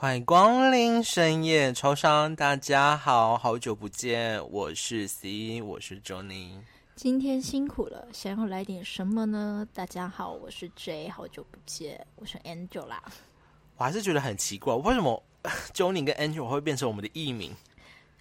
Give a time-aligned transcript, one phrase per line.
[0.00, 6.50] 欢迎光临深夜超商，大家好，好久不见，我是 C，我是 Johnny。
[6.94, 9.66] 今天辛苦了，想要来点什么呢？
[9.74, 13.02] 大家好，我是 J，好久不见，我是 Angel 啦。
[13.76, 15.20] 我还是觉得很奇怪，为什么
[15.74, 17.52] Johnny 跟 Angel 会变成我们的艺名？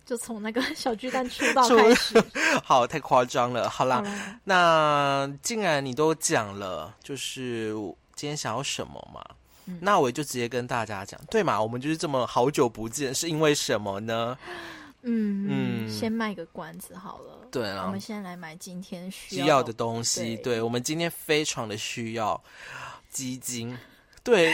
[0.04, 2.20] 就从那个小巨蛋出道 开始，
[2.66, 3.70] 好，太夸张了。
[3.70, 7.72] 好啦，好啦那既然你都讲了，就是
[8.16, 9.24] 今天想要什么嘛？
[9.68, 11.62] 嗯那我就直接跟大家讲，对嘛？
[11.62, 14.38] 我们就是这么好久不见，是因为什么呢？
[15.04, 17.48] 嗯嗯先卖个关子好了。
[17.52, 22.42] 对啊我们先来买今天需需要的东西，对对我们今天非常的需要
[23.10, 23.78] 基金。
[24.24, 24.54] 对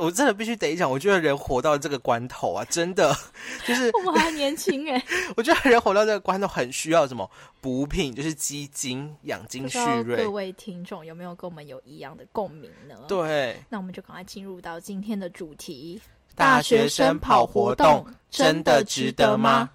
[0.00, 3.14] 我真的必须得讲，我觉得人活到这个关头啊，真的
[3.66, 5.04] 就是我们还年轻哎，
[5.36, 10.30] 我觉得人活到这个关头很需要什么补品，就是鸡精养精蓄锐各。
[10.30, 16.00] 位听众有没有跟我们有一样的共鸣呢？，对，那我们就赶快进入到今天的主题：
[16.34, 19.68] 大学生跑活动真的值得吗？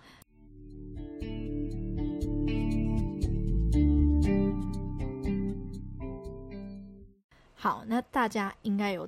[7.54, 9.08] 好，那大家应该有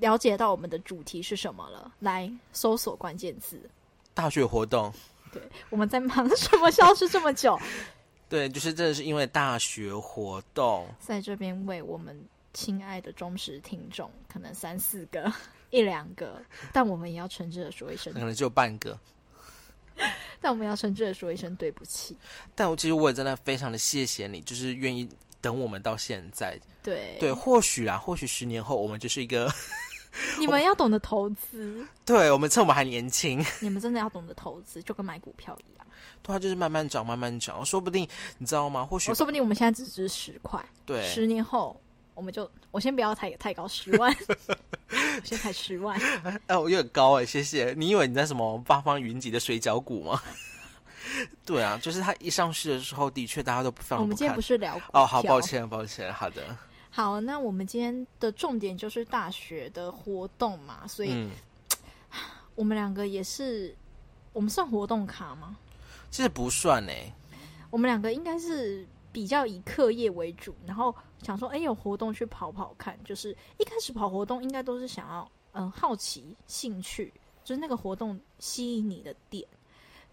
[0.00, 1.92] 了解到我们的主题是什么了。
[2.00, 3.60] 来搜索关键字。
[4.14, 4.92] 大学活动，
[5.30, 6.70] 对，我们在忙什么？
[6.70, 7.58] 消失这么久，
[8.30, 12.18] 对，就是真的是因为大学活动，在这边为我们
[12.54, 15.30] 亲爱的忠实听众，可能三四个、
[15.68, 18.98] 一两个，但我们也要诚挚的说一声可，能只有半个。
[20.40, 22.16] 但我们要诚挚的说一声对不起。
[22.54, 25.08] 但我其实我也真的非常的谢谢你，就是愿意
[25.40, 26.58] 等我们到现在。
[26.82, 29.52] 对对，或许啊，或许十年后我们就是一个，
[30.38, 35.86] 你们要懂得投资，对我们趁我们还年轻， 你们真的要懂得投资，就跟买股票一样。
[36.22, 38.84] 对啊，就是慢慢涨，慢慢涨，说不定你知道吗？
[38.84, 41.80] 或许我说不定我们现在只值十块，对，十年后
[42.14, 44.14] 我们就，我先不要太太高，十万，
[44.90, 46.00] 我先才十万。
[46.46, 47.74] 哎，我有点高哎，谢谢。
[47.76, 50.22] 你以为你在什么八方云集的水饺股吗？
[51.44, 54.40] 对啊，就是它一上市的时候，的确大家都不放我们今天不。
[54.40, 56.42] 是聊股哦，好，抱歉，抱歉，好的，
[56.96, 61.30] 好，那我们今天的重点就是大学的活动嘛，所以嗯，
[62.56, 63.76] 我们两个也是，
[64.32, 65.58] 我们算活动卡吗？
[66.10, 67.12] 其实不算哎，
[67.68, 72.98] 我们两个应该是比较以课业为主，然后想说，哎，有活动去跑跑看。
[73.04, 77.12] 就是一开始跑活动，应该都是想要，嗯，好奇、兴趣，
[77.44, 79.46] 就是那个活动吸引你的点，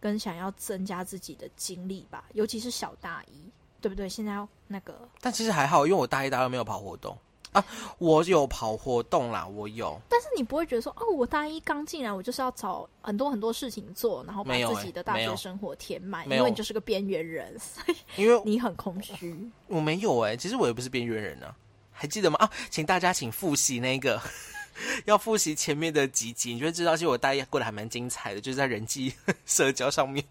[0.01, 2.25] 跟想要增加自己的经历吧。
[2.33, 3.49] 尤其是小大一，
[3.83, 4.07] 对不对？
[4.07, 7.17] 现在要那个但其实还好，因为我大一、大二没有跑活动
[7.51, 7.63] 啊，
[7.97, 19.37] 我有跑活动啦，我有，但是你不会觉得说，哦，我大一刚进来，我就是要找很多很多事情做，然后把自己的大学生活填满，因为你就是个边缘人，所以因为你很空虚。
[19.67, 21.53] 我没有哎、其实我也不是边缘人啊，
[21.91, 22.37] 还记得吗？
[22.39, 24.19] 啊，请大家请复习那个，
[25.05, 29.13] 要复习前面的几集，你就会知道，其实我大一过得还蛮精彩的，就是在人际
[29.45, 30.25] 社交上面。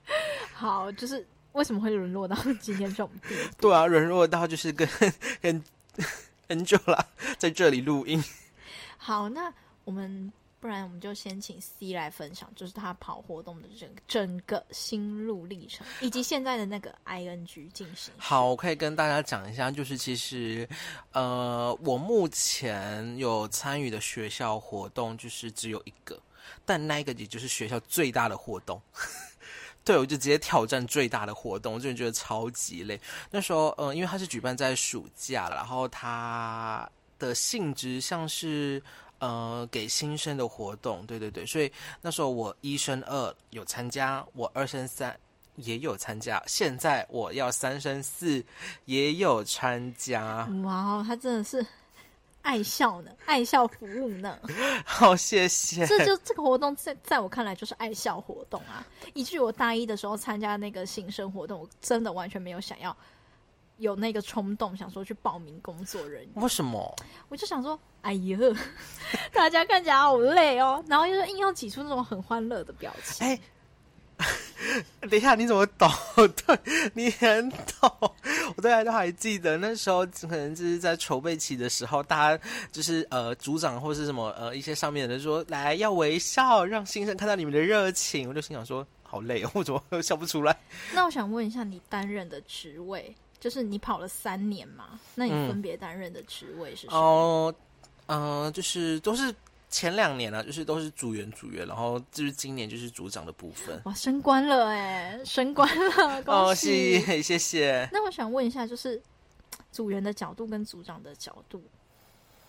[0.54, 3.68] 好，就是为什么会沦落到 今天这种地步？
[3.68, 4.88] 对啊，沦落到就是跟
[5.40, 5.62] 跟
[6.48, 7.04] Angela
[7.38, 8.22] 在这里录音。
[8.96, 9.52] 好，那
[9.84, 18.14] 我们不然我们就先请 C 来分享，就是他跑活动的整整个心路历程，以及现在的那个 ING 进行。
[18.16, 20.68] 好，我可以跟大家讲一下，就是其实，
[21.12, 26.20] 呃，我目前有参与的学校活动就是只有一个，
[26.64, 28.80] 但那一个也就是学校最大的活动。
[29.84, 33.00] 对，我就直接挑战最大的活动，我真的觉得超级累。
[33.30, 36.88] 那时候，呃，因为它是举办在暑假，然后它
[37.18, 38.82] 的性质像是
[39.18, 45.18] 呃给新生的活动，对对对，所以那时候我一升二有参加，我二升三
[45.56, 48.44] 也有参加，现在我要三升四
[48.84, 51.64] 也有参加，哇，他真的是
[52.42, 54.38] 爱笑呢， 爱笑服务呢。
[54.84, 55.86] 好谢谢。
[55.86, 62.94] 这就这个活动在在我看来就是爱笑活动啊，以至于我大一的时候参加那个新生活动，我真的完全没有想要
[63.78, 66.30] 有那个冲动，想说去报名工作人员。
[66.42, 66.94] 为什么？
[67.28, 68.38] 我就想说，哎呀，
[69.32, 73.26] 大家看起来好累哦，然后又是硬要挤出那种很欢乐的表情。
[73.26, 73.38] 哎
[75.10, 75.90] 等一下，你怎么懂？
[76.46, 76.58] 对，
[76.94, 78.14] 你很懂。
[78.56, 88.28] 我大家都还记得那时候，可能就是在筹备期的时候，大家就是呃，组长或是什么呃，一些上面的人说，来要微笑，让新生看到你们的热情。
[88.28, 90.56] 我就心想说，好累哦，我怎么笑不出来？
[90.94, 95.00] 那我想问一下，你担任的职位，就是你跑了三年嘛？
[95.14, 96.96] 那你嗯分别担任的职位是什么？
[96.96, 97.54] 哦，
[98.06, 99.34] 嗯、就是都是
[99.72, 103.80] 前两年啊，就是都是组员组员，然后就是今年就是组长的部分。
[103.86, 107.00] 哇，升官了哎，升官了，恭哦，喜！
[107.00, 107.88] 谢谢谢。
[107.90, 109.02] 那我想问一下，就是
[109.72, 111.64] 组员的角度跟组长的角度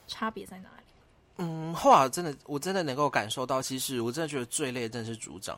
[0.06, 0.84] 差别在哪里？
[1.38, 5.58] 嗯，后来真的，我真的能够感受到，其实我真的觉得最累的真的是组长。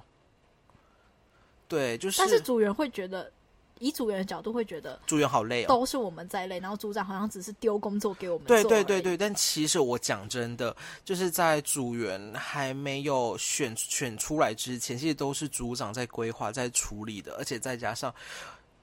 [1.67, 3.31] 对，就是，但是组员会觉得，
[3.79, 8.47] 以组员的角度会觉得，组员好累哦，都是我们在累，然后组长好像只是丢工作给我们。
[8.47, 18.13] 对对对对，但其实我讲真的，就是在组员还没有选选出来之前，其实都是组长在规划、在处理的，而且再加上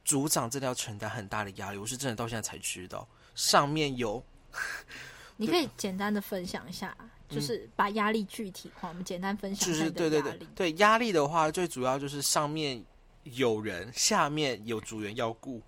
[0.04, 4.22] 组长真的要承担很大的压力，我是真的到现在才知道，上面有。
[5.38, 6.94] 你可以简单的分享一下，
[7.28, 8.90] 就是把压力具体化。
[8.90, 12.80] 我们简单分享就是对对对对压力的话，最主要就是上面
[13.24, 15.62] 有人，下面有组员要顾，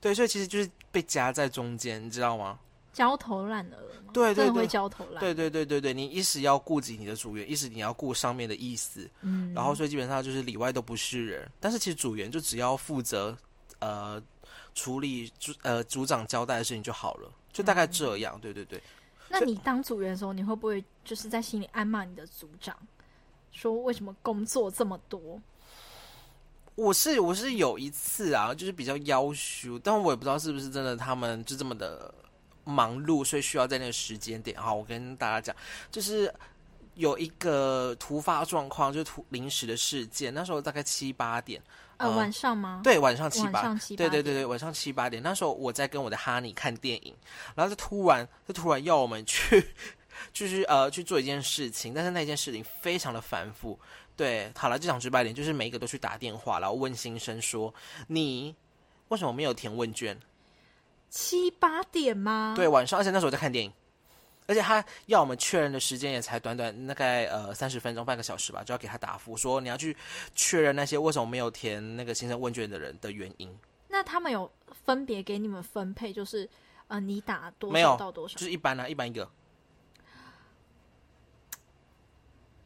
[0.00, 2.58] 对，所以其实就是被夹在中间，你知道吗？
[2.92, 3.76] 焦头烂额
[4.06, 4.10] 吗？
[4.12, 5.20] 对对对，焦头烂。
[5.20, 11.46] 对对对对对，你一时要顾及你的组员，一时你要顾上面的意思，嗯，然后所以基本上就是里外都不是人。
[11.60, 13.36] 但是其实组员就只要负责
[13.80, 14.22] 呃
[14.74, 18.40] 处理组呃组长交代的事情就好了，就大概这样。
[18.40, 18.82] 对对对。
[19.28, 22.74] 那你当组员的时候，你会不会就是在心里暗骂你的组长，
[23.52, 25.38] 说为什么工作这么多？
[26.76, 32.14] 我是我是有一次啊，就是比较要求，但我也不知道是不是真的，他们就这么的
[32.64, 34.56] 忙碌，所以需要在那个时间点。
[34.60, 35.56] 好，我跟大家讲，
[35.90, 36.32] 就是
[36.94, 41.60] 有一个突发状况，就是突临时的事件，那时候大概七八点。
[41.96, 42.82] 呃，晚上吗？
[42.84, 45.22] 对，晚上七八，对对对对，晚上七八点。
[45.22, 47.16] 那时候我在跟我的哈尼看电影，
[47.54, 49.66] 然后就突然，就突然要我们去，
[50.30, 53.80] 就是呃去做一件事情，但是那件事情非常的繁复。
[54.16, 57.72] 对，好了，这场直白点，就是每一个都去打电话，然后问新生说
[58.08, 58.54] ：“你
[59.08, 60.18] 为什么没有填问卷？”
[61.10, 62.54] 七八点吗？
[62.56, 63.72] 对，晚上，而且那时候在看电影。
[64.48, 69.96] 而且他要我们确认的时间也才短短大概呃三十分钟半个小时吧，就要给他答复说你要去
[70.36, 73.52] 确认那些为什么没有填那个新生问卷的人的原因。
[73.88, 74.48] 那他们有
[74.84, 76.48] 分别给你们分配，就是
[76.86, 78.34] 呃你打多少到多少？
[78.36, 79.28] 就是一般啊，一般一个。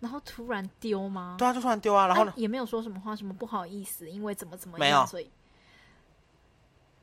[0.00, 1.36] 然后突然丢吗？
[1.38, 2.32] 对啊，就突然丢啊，然后呢？
[2.36, 5.30] 也没有说什么话，什么不好意思，因为怎么怎么样，所以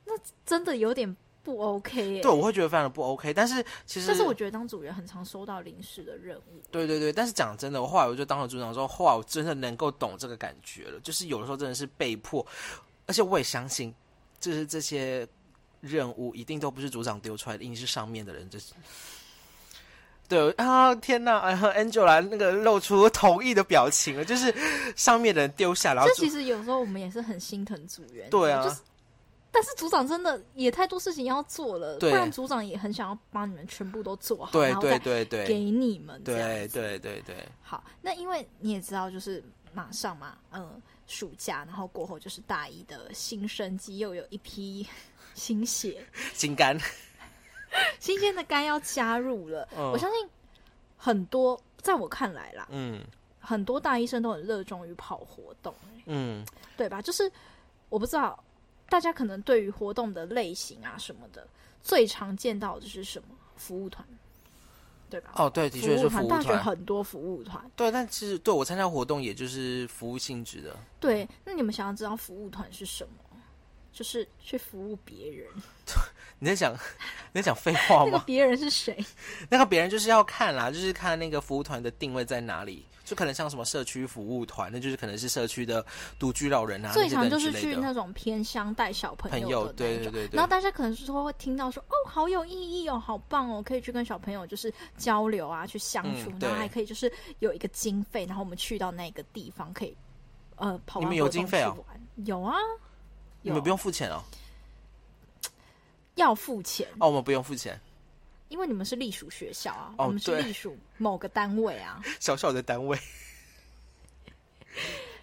[0.06, 0.14] 那
[0.46, 1.16] 真的有点。
[1.44, 3.34] 不 OK，对，我会觉得非常的不 OK。
[3.34, 6.62] 但是其实，但是我觉得当组员很常收到临时的任务。
[6.70, 11.00] 对对对，但是讲真的，我后来我就当了组长之后，后来我真的能够懂这个感觉了。
[11.00, 12.46] 就是有的时候真的是被迫，
[13.06, 13.96] 而且我也相信，
[14.42, 15.26] 就是这些
[15.80, 18.50] 任务一定都不是组长丢出来的，一定是上面的人。
[18.50, 18.74] 就是
[20.28, 21.40] 对啊，天哪！
[21.40, 24.54] 哎，Angela 那个露出同意的表情了，就是
[24.96, 28.30] 上面的人丢下，然后这其实有时候我们也是很心疼组员。
[28.30, 28.78] 对啊。
[29.50, 36.22] 但是组长真的也太多事情要做了，不然组长也很想要帮你们全部都做好，然后再给你们。
[36.24, 37.36] 对对对对。
[37.64, 44.86] 好，那因为你也知道，就是马上嘛，嗯，暑假，然后过后就是大一的新生机，又有一批
[45.34, 46.78] 新血、 新肝、
[48.00, 49.68] 新鲜的肝要加入了。
[49.76, 50.30] 我相信
[50.98, 53.02] 很多，在我看来啦，嗯，
[53.40, 55.74] 很多大医生都很热衷于跑活动，
[56.06, 57.02] 嗯，对吧？
[57.02, 57.32] 就是
[57.90, 58.44] 我不知道。
[58.90, 61.46] 大家可能对于活动的类型啊什么的，
[61.84, 63.36] 最常见到的是什么？
[63.58, 64.08] 服务团，
[65.10, 65.34] 对吧？
[65.36, 66.30] 哦，对，的确是服务团。
[66.30, 67.62] 大学很多服务团。
[67.76, 70.74] 对，但其实对我参加活动，也就是服务性质的。
[71.02, 73.12] 对，那你们想要知道服务团是什么？
[73.92, 75.50] 就是去服务别人。
[76.40, 76.74] 你在讲
[77.34, 78.12] 你在讲废话吗？
[78.12, 78.98] 那个别人是谁？
[79.50, 82.86] 那个别人就是要看啦，就是看那个服务团的定位在哪里。
[83.08, 85.86] 就可能像什么社区服务团，那就是可能是社区的
[86.20, 90.30] 独居老人啊，最常就是去那种偏乡带小朋友的那种。
[90.34, 99.96] 然后大家可能是说会听到说哦，好有意义哦，好棒哦，可以去跟小朋友就是交流啊，去相处，然后还可以就是有一个经费，然后我们去到那个地方可以
[100.58, 101.00] 呃跑。
[101.00, 101.74] 你们有经费啊？
[102.26, 102.58] 有啊，
[103.42, 104.22] 你们不用付钱哦。
[106.18, 107.80] 要付钱哦，我们不用付钱。
[108.50, 112.98] 因为你们是隶属学校啊，我们是隶属某个单位啊， 小小的单位。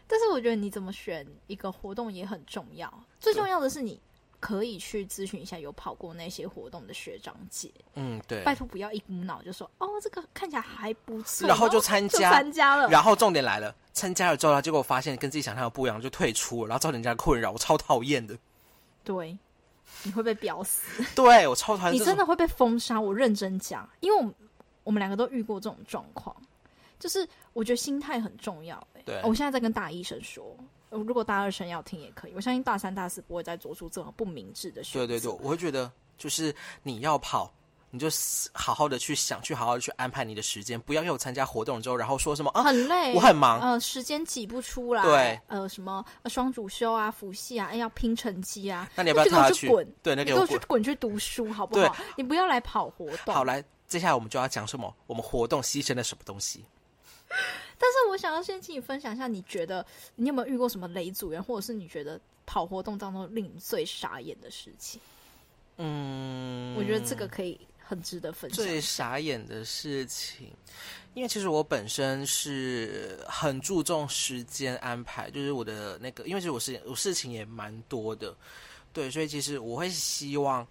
[0.06, 3.98] 但是我觉得你怎么选一个活动也很重要，最重要的是你
[4.40, 7.70] 可以去咨询一下有跑过那些活动的学长姐。
[7.94, 12.86] 嗯，对，拜托不要一股脑就说哦，这个看起来还不错，然后就参加参加了。
[12.88, 18.36] 然后重点来了，参加了之后，结果发现跟自己想象的不一样，就退出了，然后造成人家困扰，我超讨厌的。
[19.02, 19.34] 对。
[20.02, 21.94] 你会被表死， 对我超讨厌。
[21.94, 24.34] 你真的会被封杀，我认真讲，因为我们
[24.82, 26.34] 我们两个都遇过这种状况，
[26.98, 28.86] 就是我觉得心态很重要。
[29.04, 30.56] 对，我现在在跟大医生说，
[30.90, 35.06] 如果大二生要听也可以，我相信大三、大四不会再做出这种不明智的选择。
[35.06, 37.52] 对对对，我会觉得就是你要跑。
[37.94, 38.08] 你就
[38.52, 49.88] 好好的去想，去好好的去安排你的时间，不要又参加活动之后，然后说什么啊很累，我很忙，呃，时间挤不出来，对，呃，什么双主修啊、辅系啊，哎，要拼成绩啊，那你要不要去滚？
[50.02, 51.96] 对，那给我去滚去读书好不好？
[52.16, 53.32] 你不要来跑活动。
[53.32, 54.92] 好，来接下来我们就要讲什么？
[55.06, 56.64] 我们活动牺牲了什么东西？
[57.78, 59.86] 但是我想要先请你分享一下，你觉得
[60.16, 65.00] 你有没有遇过什么雷组员，或者是你觉得跑活动当中令你最傻眼的事情？
[65.76, 68.56] 嗯，我觉得这个可以很值得分享。
[68.56, 70.50] 最傻眼的事情，
[71.14, 78.34] 因为其实我本身是很注重时间安排，就是我的那个，因为其实我事我事情也蛮多的，
[78.92, 80.66] 对，所以其实我会希望，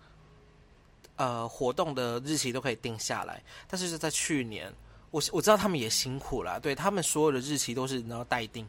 [1.15, 3.41] 呃，活动的日期都可以定下来。
[3.67, 4.73] 但是是在去年，
[5.11, 8.67] 我我知道他们也辛苦了，对他们所有的日期都是然后待定，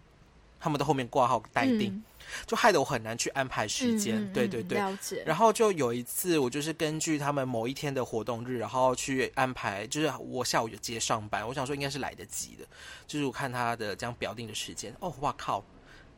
[0.65, 2.05] 他们的后面挂号待定，嗯
[2.47, 4.33] 就害得我很难去安排时间。
[4.33, 5.23] 对对对，了解。
[5.27, 12.65] 然后就有一次，我就是根据他们某一天的活动日，然后去安排，就是我下午有接上班，我想说应该是来得及的，
[13.07, 15.63] 就是我看他的这样表定的时间，哦，哇靠，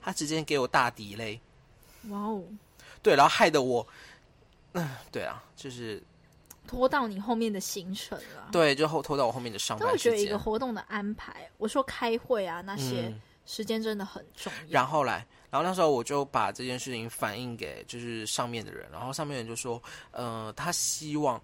[0.00, 1.40] 他直接给我大底嘞，
[2.08, 2.44] 哇哦，
[3.02, 3.84] 对，然后害得我，
[4.74, 6.00] 嗯，对啊，就是
[6.68, 8.48] 拖到你后面的行程了。
[8.52, 14.82] 对，就后拖到我后面的上班时但我觉得一个，活动的安排，我说开会啊那些嗯，时间真的很重要。
[14.82, 21.40] 然后来，然后那时候我就把这件事情反映给就是上面的人，然后上面人就说，呃，他希望，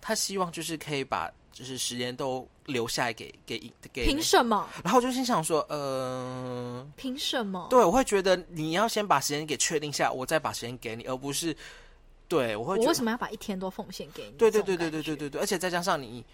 [0.00, 3.58] 他希望就是可以把就是时间都留下来给给
[3.92, 4.68] 给凭什么？
[4.84, 7.66] 然后我就心想说，呃，凭什么？
[7.68, 11.54] 对，我会觉得你要先把时间给确定下，我再把时间给你，而不是，
[12.28, 14.32] 对我会觉得，我为什么要把一天都奉献给你？
[14.38, 16.24] 对对对对对对对对，而且再加上你，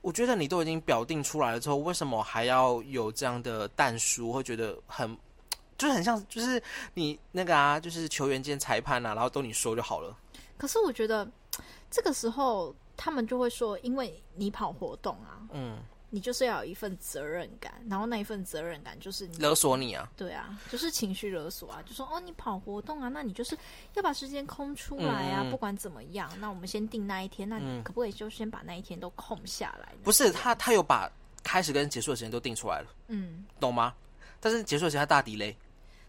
[0.00, 4.32] 我觉得你都已经表定出来了之后，为什么还要有这样的淡书？
[4.32, 5.16] 会觉得很，
[5.76, 6.62] 就是很像，就是
[6.94, 10.16] 你那个啊，就是球员兼裁判啊，然后都你说就好了。
[10.56, 11.28] 可是我觉得
[11.90, 15.78] 这个时候他们就会说，因为你跑活动啊，嗯，
[16.10, 23.56] 你就是要有一份责任感，然后那一份责任感就是你勒索你啊，对啊，就是情绪勒索啊，就说哦，你跑活动啊，那你就是
[23.94, 29.98] 要把时间空出来啊，不管怎么样，那我们先定那一天，那你嗯可不可以就先把那一天都空下来呢？
[30.04, 31.10] 不是他，他有把
[31.42, 33.94] 开始跟结束的时间都定出来了，嗯，懂吗？
[34.40, 35.56] 但是结束的时间他大底雷。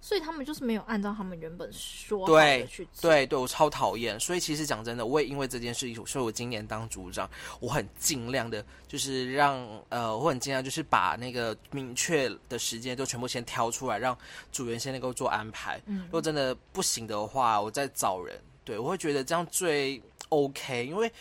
[0.02, 3.12] 所以他们就是没有按照他们原本说好对的去做。
[3.12, 4.20] 对对，我超讨厌。
[4.20, 7.30] 所以其实讲真的，我也因为这件事情，所以我今年当组长，
[7.60, 14.18] 我很尽量的，就是让呃，我很尽量就是把那个明确的时间都全部先挑出来，让
[14.52, 15.82] 组员先能够做安排。
[15.86, 18.40] 嗯如果真的不行的话，我再找人。
[18.64, 21.12] 对我会觉得这样最 OK，因为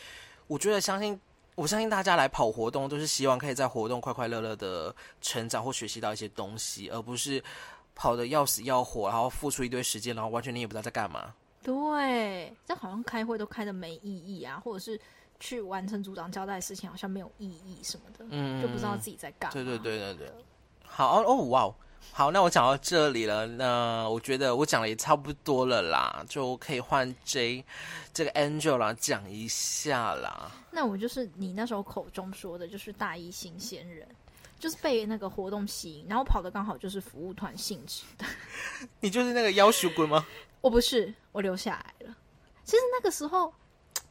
[0.47, 1.20] 我觉得相信。
[1.54, 7.42] 我相信大家来跑活动，都是希望可以在活动快快乐乐的成长或学习到一些东西，而不是
[7.99, 11.35] 跑的要死要活，然后付出一堆时间，然后完全你也不知道在干嘛。
[11.64, 14.99] 对，这好像开会都开的没意义啊，或者是
[15.40, 19.52] 去完成组长交代的事情好像没有意义什么的，嗯，就不知道自己在干嘛。
[19.52, 20.33] 对对对对对，
[20.85, 21.75] 好哦哦哇哦，
[22.12, 27.64] 好，那我讲到这里了，那我觉得我讲的也差不多了啦，就可以换 J
[28.14, 30.52] 这个 Angela 讲一下啦。
[30.71, 34.07] 那我就是你那时候口中说的，就是大一新鲜人，
[34.59, 38.27] 就是被那个活动吸引，然后跑的刚好就是服务团性质的。
[39.00, 40.27] 你就是那个要求鬼吗？
[40.61, 42.17] 我不是，我留下来了。
[42.65, 43.53] 其实那个时候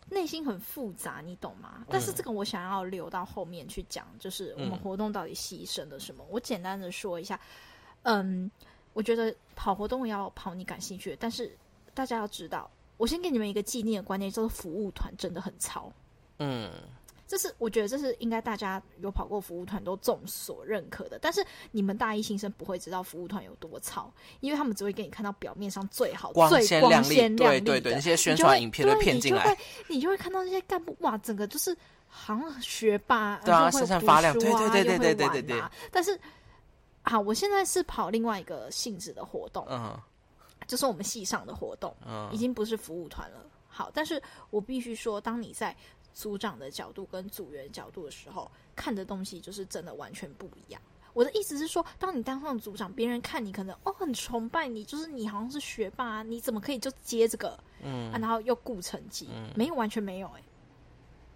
[0.09, 1.85] 内心很复杂，你懂吗？
[1.89, 6.25] 但是这个我想要留到后面去讲，就是我们嗯活动到底牺牲了什么。
[6.29, 7.39] 我简单的说一下，
[8.03, 8.49] 嗯，
[8.93, 11.55] 我觉得跑活动要跑你感兴趣的，但是
[11.93, 15.91] 大家要知道，我先给你们一个纪念的观念，就是服务团真的很糙。
[16.39, 16.71] 嗯，
[17.27, 31.75] 这是我觉得这是应该大家有跑过服务团都众所认可的，但是你们大一新生不会知道服务团有多糙，因为他们只会给你看到表面上最好、光最光鲜亮丽，对对对，那些宣传影片都对骗进来，你就会你就会看到那些干部哇，整个就是
[32.07, 36.17] 好像学霸，对啊又会闪闪发亮对对对对对对对但是，
[37.01, 39.99] 好，我现在是跑另外一个性质的活动，嗯。
[40.65, 42.27] 就是我们系上的活动，嗯。
[42.31, 43.45] 已经不是服务团了。
[43.69, 45.73] 好，但是我必须说，当你在
[46.17, 50.81] 组长的角度跟组员角度的时候，看的东西就是真的完全不一样。
[51.13, 58.17] 我的意思是说，当你当上组长，别人看你可能哦很崇拜你，就是你好像是学霸、啊，你怎么可以就接这个、嗯啊？
[58.17, 60.41] 然后又顾成绩，嗯没有完全没有哎、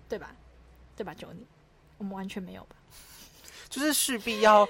[0.09, 0.35] 对吧？
[0.95, 1.45] 对吧，九你，
[1.99, 2.75] 我们完全没有吧？
[3.69, 4.67] 就是势必要，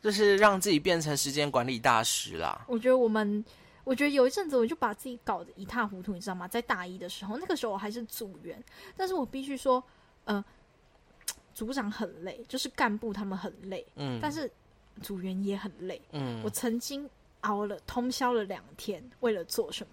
[0.00, 2.64] 就是让自己变成时间管理大师啦。
[2.68, 3.44] 我觉得我们，
[3.88, 6.46] 我觉得有一阵子我就把自己搞得一塌糊涂，你知道吗？
[6.46, 8.62] 在大一的时候，那个时候我还是组员，
[8.94, 9.82] 但是我必须说，
[10.26, 10.44] 呃，
[11.54, 14.50] 组长很累，就是干部他们很累，嗯，但是
[15.00, 15.98] 组员也很累。
[16.12, 17.08] 嗯我曾经
[17.40, 19.92] 熬了通宵了两天，为了做什么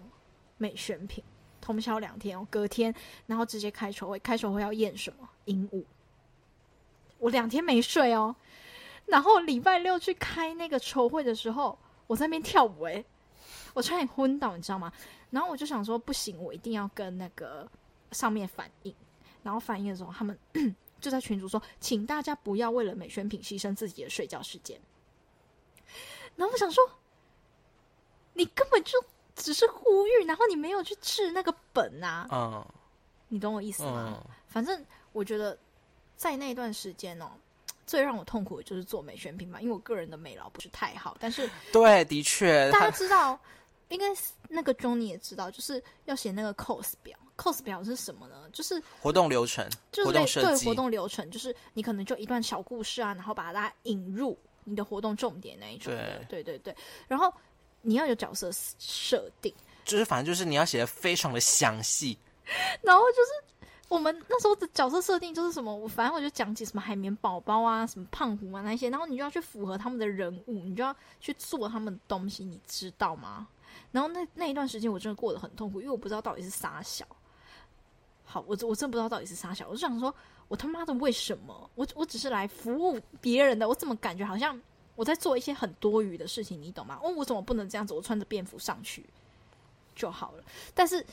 [0.58, 1.24] 美选品，
[1.62, 2.94] 通宵两天哦，隔天
[3.26, 5.82] 然后直接开球会，开球会要验什么鹦鹉，
[7.18, 8.36] 我两天没睡哦，
[9.06, 13.06] 然后礼拜六去开那个球会的时候，我在那边跳舞诶，
[13.76, 14.92] 我差点昏倒，你知道吗？
[15.30, 17.70] 然后我就想说，不行，我一定要跟那个
[18.12, 18.96] 上面反映。
[19.44, 20.36] 然后反映的时候，他们
[21.00, 24.80] 就在群主说，请大家不要为了美宣品牺牲自己的睡觉时间。
[26.36, 26.84] 然后我想说，
[28.34, 28.98] 你根本就
[29.36, 32.66] 只是呼吁，然后你没有去治那个本啊，嗯
[33.28, 34.14] 你懂我意思吗？
[34.18, 35.58] 嗯，反正我觉得
[36.16, 37.30] 在那段时间哦，
[37.86, 43.40] 最让我痛苦的就是做美宣品嘛，因为我个人的美劳不是太好，但是对，的确，大家知道，
[43.90, 47.18] 应该是那个 Johnny 也知道，就是要写那个 cos 表。
[47.38, 48.50] cos 表是什么呢？
[48.54, 56.24] 就是活动流程、就是活动设计对活动流程，就是你可能就一段小故事啊，然后把它引入你的活动重点那一种的。
[56.30, 56.74] 对对对，
[57.10, 57.34] 然后
[57.82, 58.50] 你要有角色
[58.80, 62.18] 设定，就是反正就是你要写的非常的详细，
[62.82, 73.46] 然后就是我们那时候的角色设定就是什么，我反正我就讲解什么海绵宝宝啊、什么胖虎啊那些，然后你就要去符合他们的人物，你就要去做他们的东西，你知道吗？
[73.96, 77.06] 然后那那一段时间我真的过得很痛苦，因为我不知道到底是啥小。
[78.26, 80.14] 好，我我真不知道到底是啥小，我就想说，
[80.50, 81.70] 我他妈的为什么？
[81.76, 84.62] 我我只是来服务别人的，我怎么感觉好像
[84.98, 87.00] 我在做一些很多余的事情，你懂吗？
[87.02, 87.94] 哦，我怎么不能这样子？
[87.94, 89.06] 我穿着便服上去
[89.96, 90.44] 就好了。
[90.74, 91.06] 但是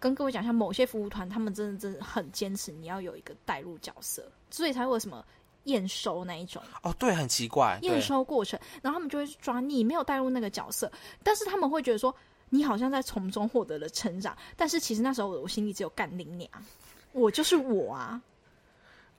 [0.00, 5.22] 跟各位讲一下，某些服务团他们真的真的很坚持，你要有一个带入角色，所以才会什么
[5.64, 6.62] 验收那一种。
[6.82, 10.90] 哦，对，很奇怪，验，收过程，然后他们就会去抓你没有带入那个角色，
[11.22, 12.14] 但是他们会觉得说
[12.50, 16.50] 你好像在从中获得了成长，但是其实那时候我心里只有干林娘，
[17.12, 18.20] 我就是我啊，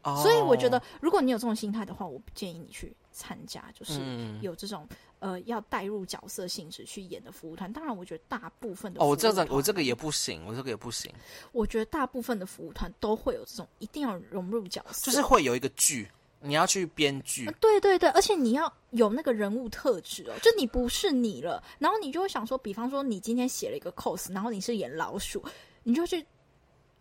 [0.04, 0.22] 哦。
[0.24, 4.40] 所以我觉得如果你有这种心态的话，我不建议你去参加，就是嗯。
[4.42, 4.88] 有这种。
[5.20, 11.12] 呃，要带入角色性质去演的服务团，当然，我觉得大部分的哦，我这个团我这个也不行，我这个也不行，
[11.52, 16.08] 我觉得大部分的服务团都会有这种一定要融入角色，就是会有一个剧，
[16.46, 25.44] 你要去编剧呃，对对对，而且你要有那个人物特质哦，就你不是你了，然后你就会想说，比方说你今天写了一个 cos，然后你是演老鼠，
[25.84, 26.26] 你就去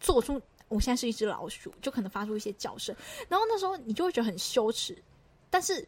[0.00, 2.96] 做出我现在是一只老鼠，就可能发出一些叫声，
[3.28, 4.96] 然后那时候你就会觉得很羞耻，
[5.50, 5.86] 但是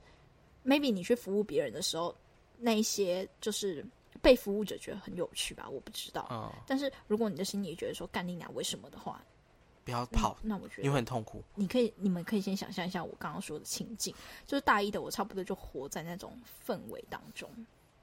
[0.64, 2.14] maybe 你去服务别人的时候，
[2.58, 3.84] 那一些就是
[4.20, 6.28] 被服务者觉得很有趣吧，我不知道。
[6.30, 9.24] 嗯，但是如果你的心里觉得说干你娘为什么的话，
[9.86, 11.40] 不要跑，那我觉得你会很痛苦。
[11.54, 14.12] 你可以，你们可以先想象一下我刚刚说的情境，
[14.44, 17.48] 就是大一的我差不多就活在那种氛围当中。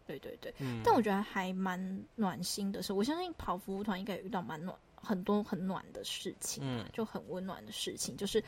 [0.06, 8.43] 对对对，嗯但我觉得还蛮暖心的是，我相信跑服务团应该也遇到蛮暖很多很暖的事情、啊，嗯就很温暖的事情，就是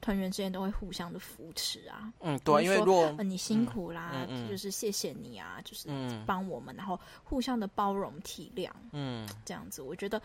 [0.00, 2.12] 团员之间都会互相的扶持啊。
[2.20, 10.20] 嗯，对啊，因为说如果呃你辛苦啦，嗯嗯嗯就是谢谢你啊，就是嗯帮我们，然后互相的包容体谅，嗯这样子，我觉得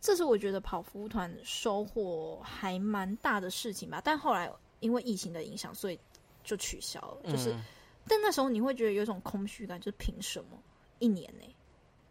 [0.00, 4.00] 这是我觉得跑服务团收获还蛮大的事情吧。
[4.04, 5.98] 但后来因为疫情的影响，所以
[6.44, 7.30] 就取消了。
[7.30, 7.64] 就是，嗯
[8.08, 10.56] 但那时候你会觉得有一种空虚感，就是凭什么
[11.00, 11.44] 一年呢、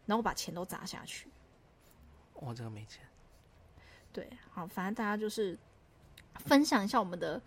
[0.05, 1.29] 然后把钱都砸下去？
[2.33, 3.01] 我这个没钱，
[4.11, 5.57] 对，好，反正大家就是
[6.35, 7.41] 分享一下我们的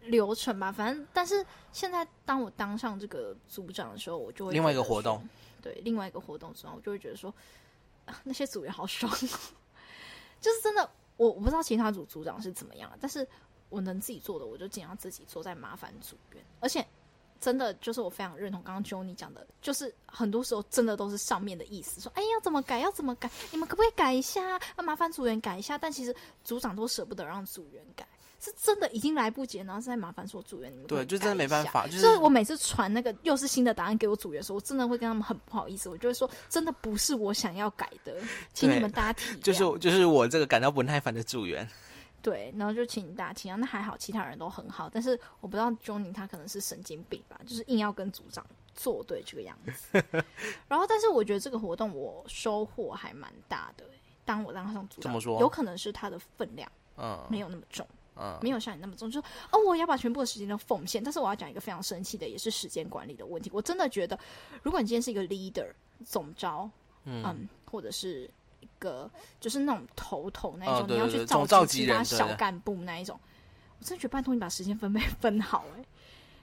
[0.00, 0.72] 流程吧。
[0.72, 5.28] 反正，但是现在当我当上这个组长的时候，我就会另外一个活动说，
[5.60, 7.30] 对，另外一个活动之后，我就会觉得说，
[8.24, 9.10] 那些组员好爽，
[10.40, 10.90] 就是真的。
[11.16, 13.28] 我我不知道其他组组长是怎么样，但是
[13.68, 16.42] 我能自己做的，我就尽量自己做，在麻烦组员。
[16.60, 16.82] 而且，
[17.38, 24.56] 真的就是我非常认同刚刚 j o n y 讲的，就是很多时候真的都是上面的意思，说哎要怎么改，要怎么改，你们可不可以改一下？
[24.76, 25.76] 啊，麻烦组员改一下。
[25.76, 28.08] 但其实组长都舍不得让组员改，
[28.40, 38.16] 是真的已经来不及了，然后是在麻烦说组员你们对，就真的没办法，就是我每次传那个又是新的答案给我组员的时候，我真的会跟他们很不好意思，我就会说，真的不是我想要改的，
[38.54, 39.42] 请你们大家体谅。
[39.42, 41.68] 就是就是我这个感到不耐烦的组员，
[42.22, 43.56] 对，然后就请大家体谅。
[43.56, 50.02] 那还好，其他人都很好，但是我不知道 Johnny 他可能是神经病吧，就是硬要跟组长作对这个样子。
[50.66, 53.84] 然后，但是我觉得这个活动我收获还蛮大的、
[54.24, 57.86] 当我当上组长，怎么说有可能是他的分量嗯没有那么重。
[57.86, 57.99] 嗯，
[58.42, 61.02] 没有像你那么重，就是哦，我要把全部的时间都奉献。
[61.02, 63.50] 但是我要讲一个非常生气的，也是时间管理的问题。
[63.52, 64.18] 我真的觉得，
[64.62, 65.66] 如果你今天是一个 leader
[66.04, 66.70] 总招，
[67.04, 68.30] 嗯或者是
[68.60, 73.18] 一个就是那种头头那一种，哦对对对你要去召集集其他小干部那一种，
[73.78, 75.84] 我真的觉得拜托你把时间分配分好哎、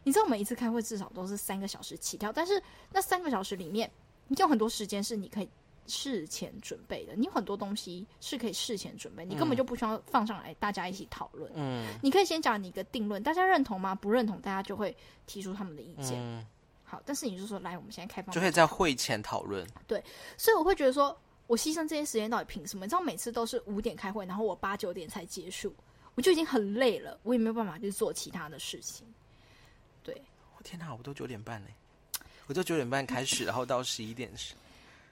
[0.04, 2.62] 你知道每一次开会至少都是三个小时起跳，但是
[2.94, 3.92] 那三个小时里面，
[4.30, 5.50] 你有很多时间是你可以
[5.88, 11.52] 事前准备的，你有很多东西是可以事前准备，你根本就不需要放上来大家一起讨论。
[11.56, 13.96] 嗯你可以先讲你一个定论，大家认同吗？
[13.96, 14.96] 不认同，大家就会
[15.26, 16.20] 提出他们的意见。
[16.20, 16.46] 嗯，
[16.84, 19.66] 好，但是你就说来，我们现在开放，就可以在会前讨论。
[19.88, 20.04] 对
[20.38, 22.86] 所以我会觉得说，我牺牲这些时间到底凭什么？
[22.86, 25.74] 你知道每次都是五点开会，然后我八九点才结束，
[26.16, 29.08] 我就已经很累了，我也没有办法去做其他的事情。
[30.04, 30.22] 对，
[30.58, 31.74] 我天哪，我都九点半嘞，
[32.48, 34.54] 我就九点半开始，然后到十一点是。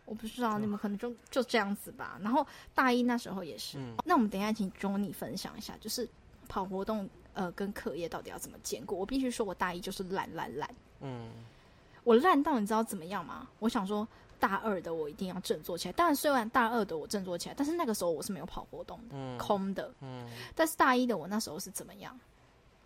[0.05, 2.19] 我不知道你们可能就就这样子吧。
[2.21, 6.07] 然后大一那时候也是，嗯那我们等一下请 Johnny 分享一下，就是
[6.47, 8.97] 跑活动呃跟课业到底要怎么兼顾。
[8.97, 11.29] 我必须说，我大一就是懒懒懒，嗯
[12.03, 13.47] 我烂到你知道怎么样吗？
[13.59, 14.07] 我想说
[14.39, 15.93] 大二的我一定要振作起来。
[15.93, 19.91] 当然，虽然大二的我振作起来，但是那个时候我是没有跑活动的，嗯空的。
[20.01, 22.19] 嗯但是大一的我那时候是怎么样？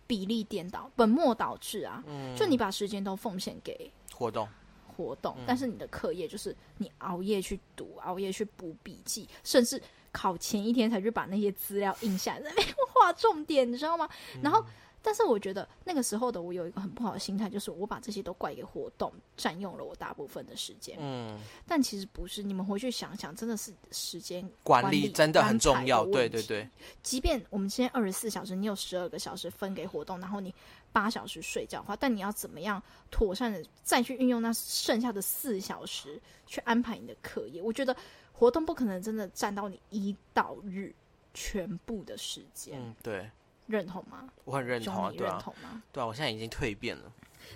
[0.06, 2.02] 比例颠倒，本末倒置啊！
[2.04, 4.48] 嗯，就你把时间都奉献给活动，
[4.90, 5.44] 活动，嗯。
[5.46, 9.80] 但是你的课业就是你熬夜去读，熬夜去补笔记，甚至
[10.12, 14.08] 考前一天才去把那些资料印下来，在那边画重点，你知道吗？
[14.34, 14.42] 嗯。
[14.42, 14.64] 然后，
[15.02, 20.98] 但是我觉得那个时候的我有一个很不好的心态，就是我把这些都怪给活动，占用了我大部分的时间。
[21.00, 26.68] 嗯，但其实不是，你们回去想想，真的是时间管理理真的很重要，对对对，
[27.02, 30.54] 即便我们今天二十四小时，你有十二个小时分给活动，然后你
[30.92, 37.62] 八小时睡觉的话，但你要怎么样妥善的再去运用那剩下的四小时去安排你的课业？
[37.62, 37.96] 我觉得
[38.32, 40.94] 活动不可能真的占到你一到日
[41.32, 43.30] 全部的时间，嗯对，
[43.66, 44.28] 认同吗？
[44.44, 45.82] 我很认同你认对啊，同吗？
[45.92, 47.12] 对啊，我现在已经蜕变了。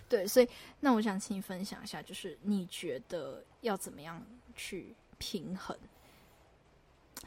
[0.08, 0.48] 对，所以
[0.80, 5.76] 那我想请你分享一下，就是你觉得要怎么样去平衡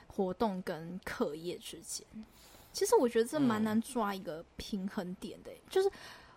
[0.08, 2.06] 活动跟课业之间？
[2.78, 5.90] 其实我觉得这蛮嗯难抓一个平衡点的欸、就是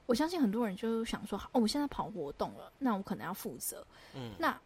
[0.07, 3.87] 我相信很多人就想说，哦，我现在跑活动了，那我可能要负责。
[4.15, 4.59] 嗯那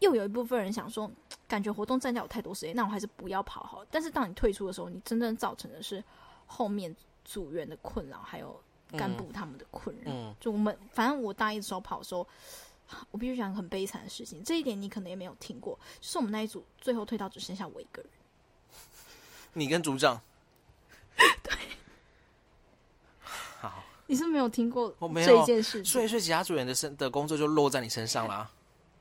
[0.00, 1.08] 又有一部分人想说，
[1.46, 3.86] 感觉活动占掉我太多时间，那我还是不要跑好了。
[3.88, 6.02] 但是当你退出的时候，你真正造成的是
[6.44, 6.92] 后面
[7.24, 10.10] 组员的困扰，还有干部他们的困扰。
[10.10, 12.26] 嗯就我们反正我大一的时候跑的时候，
[13.12, 18.10] 我必须讲很悲惨的事情，这一点你可能也没有听过，就是我们那一组最后退到只剩下我一个人。
[19.54, 20.20] 你跟组长，
[24.06, 25.92] 你是不是没有听过我没有这一件事情？
[25.92, 28.50] 所以所以其他组员的身的工作就落在你身上啦。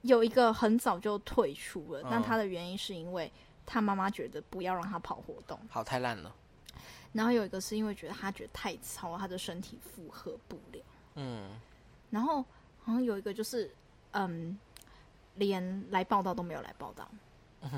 [0.03, 3.31] 有一个很早就退出了，嗯那他的原因是因为
[3.65, 6.33] 他妈妈觉得不要让他跑活动，跑，太烂了。
[7.11, 10.81] 然后有一个是因为觉得他觉得太操，他的身体负荷不了。
[11.15, 11.59] 嗯
[12.09, 12.41] 然后
[12.83, 13.69] 好像有一个就是，
[14.11, 14.57] 嗯，
[15.35, 17.11] 连来报道都没有来报道，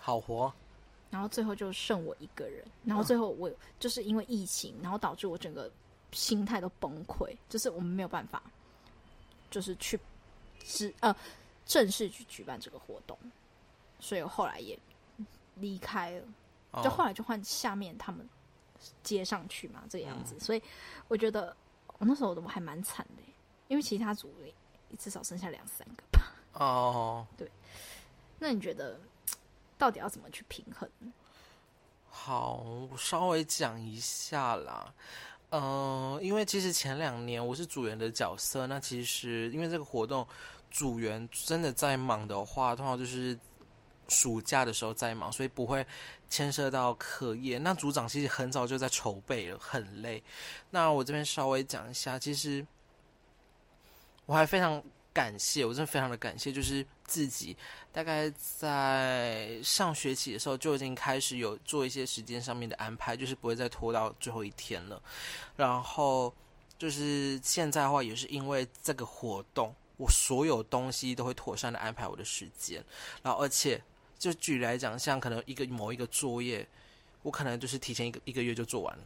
[0.00, 0.52] 好活，
[1.10, 5.70] 然后最后就剩我一个人，然后最后我就是因为疫情，然后导致我整个
[6.12, 8.42] 心态都崩溃，就是我们没有办法，
[9.50, 9.98] 就是去
[10.60, 11.14] 只呃
[11.64, 13.18] 正式去举办这个活动，
[14.00, 14.78] 所以我后来也
[15.56, 16.24] 离开了，
[16.72, 18.28] 哦就后来就换下面他们
[19.02, 20.40] 接上去嘛，这个样子，嗯。
[20.40, 20.62] 所以
[21.08, 21.56] 我觉得
[21.98, 23.22] 我那时候我还蛮惨的，
[23.68, 24.30] 因为其他组
[24.98, 26.32] 至少剩下两三个吧。
[26.54, 27.50] 哦，对。
[28.38, 28.98] 那你觉得
[29.78, 30.88] 到底要怎么去平衡？
[32.10, 34.92] 好，我稍微讲一下啦。
[35.50, 40.26] 嗯、因为其实前两年我是组员的角色，那其实因为这个活动
[40.70, 43.38] 组员真的在忙的话，通常就是
[44.08, 45.86] 暑假的时候在忙，所以不会
[46.28, 47.56] 牵涉到课业。
[47.56, 50.22] 那组长其实很早就在筹备了，很累。
[50.68, 52.66] 那我这边稍微讲一下，其实
[54.26, 54.82] 我还非常
[55.18, 57.56] 感谢，我真的非常的感谢，就是自己
[57.90, 65.02] 大概在上学期的时候就已经开始有做一些时间上面的安排，就是不会再拖到最后一天了。
[65.56, 66.32] 然后
[66.78, 72.80] 就是现在的话，也是因为这个活动，我所有东西都会妥善的安排我的时间，
[73.20, 73.82] 然后而且
[74.20, 76.64] 就举例来讲，像可能一个某一个作业，
[77.22, 79.02] 我可能就是提前一个一个月就做完了。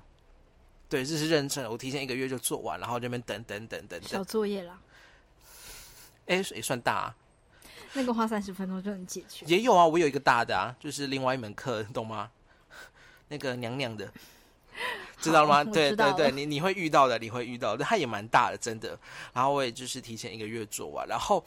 [0.91, 4.79] 对，这是认真的，我提前一个月就做完，然后这边等等等等小，作业了，
[6.27, 7.17] 哎，也算大、啊。
[7.95, 9.45] 那个花三十分钟就能解决。
[9.47, 12.31] 也有啊，我有一个大的啊，就是另外一门课，你懂吗？
[13.29, 14.11] 那个娘娘的，
[15.19, 15.59] 知道了吗？
[15.59, 18.99] 我对对对，你你会遇到的，你会遇到的，它也蛮大的，真的。
[19.33, 21.45] 然后我也就是提前一个月做完，然后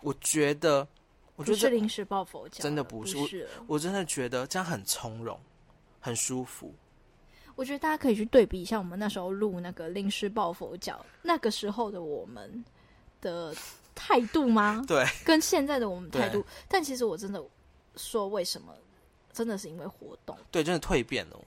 [0.00, 0.86] 我觉得，
[1.36, 5.38] 我觉得是临时抱佛脚，真的不不是我我真的觉得这样很从容，
[6.00, 6.72] 很舒服。
[7.56, 12.64] 我觉得大家可以去对比一下我们那时候录那个临时抱佛脚，那个时候的我们
[13.20, 13.54] 的
[13.94, 14.84] 态度吗？
[14.88, 16.44] 对，跟现在的我们态度。
[16.68, 17.42] 但其实我真的
[17.96, 18.74] 说，为什么？
[19.32, 21.38] 真的是因为活动，对，真的蜕变了。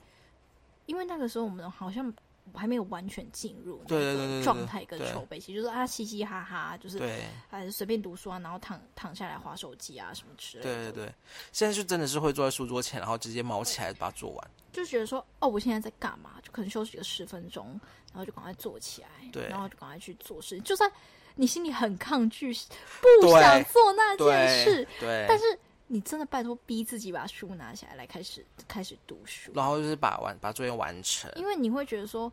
[0.86, 2.10] 因为那个时候我们好像
[2.54, 10.92] 还没有完全进入那对对状态跟筹备期，就是啊嘻嘻哈哈，就是对还是随便读书啊，然后躺躺下来划手机啊什么之类的。
[10.92, 11.14] 对对对，
[11.52, 14.50] 现在就真的是会坐在书桌前，然后直接毛起来把它做完。
[14.72, 16.32] 就觉得说，哦，我现在在干嘛？
[16.42, 17.78] 就可能休息个十分钟，
[18.12, 20.58] 然后就赶快坐起来，对然后就赶快去做事。
[20.60, 20.90] 就算
[21.36, 22.52] 你心里很抗拒，
[23.00, 25.44] 不想做那件对事，对，但是
[25.86, 31.30] 你真的拜托逼自己把书拿起来，来开始开始读书，然后就是把完把作业完成。
[31.36, 32.32] 因为你会觉得说，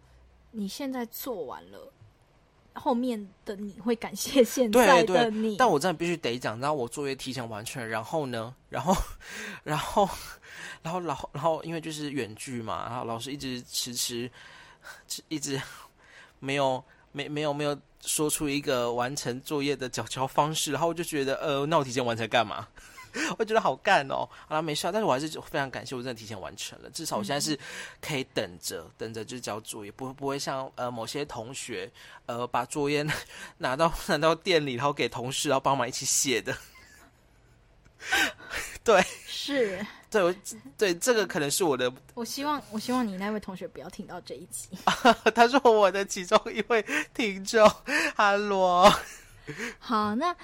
[0.52, 1.92] 你现在做完了。
[2.74, 8.96] 后面的你会感谢现在对对的你，但我真的必须得讲，然后我作业提前完成了，然后呢， 然后，
[9.62, 10.10] 然后，
[10.82, 14.32] 然后，然后，然后，因为就是远距嘛，然后老师一直迟迟
[15.28, 15.62] 一直
[16.40, 16.82] 没有
[17.12, 22.68] 没没有没有说出一个完成作业的缴交方式，然后我就觉得，呃，那我提前完成干嘛？
[23.38, 27.60] 我觉得好干哦，好了没事，但是我还是非常感谢，我真的提前完成了，至少我现在是
[28.00, 31.92] 可以等着等着就交作业，不不会像呃某些同学
[32.26, 33.06] 呃把作业
[33.60, 36.56] 拿到 拿到店里，然后给同事，然后帮忙一起写的。
[38.82, 40.36] 对，是，对，我
[40.78, 41.92] 对这个可能是我的。
[42.14, 44.68] 我希望，我希望你那位同学不要听到这一集。
[45.34, 47.66] 他说我的其中一位听众，
[48.16, 48.92] 哈罗。
[49.80, 50.36] 好，那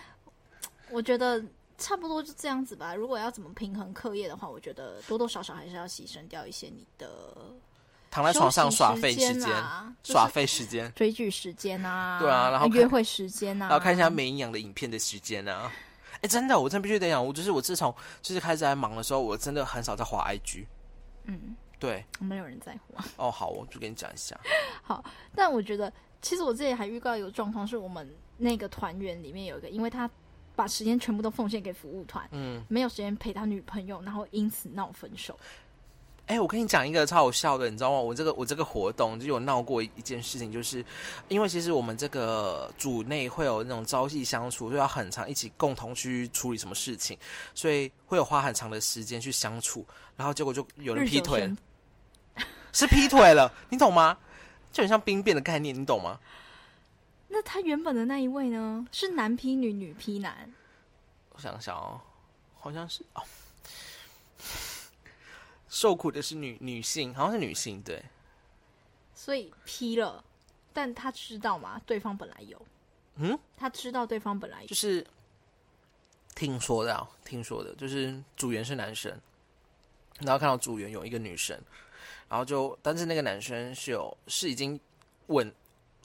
[0.89, 1.43] 我觉得
[1.77, 2.95] 差不多就这样子吧。
[2.95, 7.35] 如果要怎么平衡课业的话，我觉得多多少少还是要牺牲掉一些你的
[8.09, 9.53] 躺在床上耍废时间、
[10.01, 15.69] 耍废时间、追剧时间啊，对啊，然后约会时间啊，然后看一下没营养的影片的时间啊。
[16.21, 20.65] 哎，真的，我真必须得讲，我就是我自从就是开始在忙的时候，我真的很少在滑 IG。
[21.25, 22.95] 嗯，对，没有人在乎。
[23.17, 24.39] 哦，好，我就跟你讲一下。
[24.81, 25.03] 好，
[25.35, 30.09] 但我觉得其实我自己还预告一个状况，是我们那个团员里面有一个，因为他
[30.55, 35.37] 把时间全部都奉献给服务团，嗯，没有时间陪他女朋友，然后因此闹分手。
[36.27, 37.97] 哎，我跟你讲一个超好笑的，你知道吗？
[37.99, 40.83] 我这个我这个活动就有闹过一件事情，就是
[41.29, 47.17] 因为其实我们这个组内会有那种朝夕相处，就要很长一起共同去处理什么事情，
[47.55, 49.85] 所以会有花很长的时间去相处，
[50.17, 51.49] 然后结果就有人劈腿，
[52.73, 54.17] 是劈腿了，你懂吗？
[54.73, 56.19] 就很像兵变的概念，你懂吗？
[57.29, 58.85] 那他原本的那一位呢？
[58.91, 60.53] 是男劈女，女劈男？
[61.31, 62.01] 我想想哦，
[62.59, 63.23] 好像是哦。
[65.69, 68.03] 受苦的是女女性，好像是女性对，
[69.13, 70.23] 所以批了，
[70.73, 71.81] 但他知道吗？
[71.85, 72.61] 对方本来有，
[73.15, 75.05] 嗯，他知道对方本来就是
[76.35, 79.11] 听说的，听说的，就是组员是男生，
[80.21, 81.59] 然后看到组员有一个女生，
[82.29, 84.79] 然后就，但是那个男生是有是已经
[85.27, 85.53] 稳